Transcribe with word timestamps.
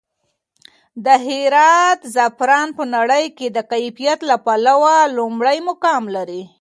د 1.05 1.07
هرات 1.25 1.99
زعفران 2.15 2.67
په 2.77 2.83
نړۍ 2.95 3.25
کې 3.37 3.47
د 3.51 3.57
کیفیت 3.71 4.19
له 4.29 4.35
پلوه 4.45 4.95
لومړی 5.17 5.57
مقام 5.69 6.03
لري. 6.15 6.43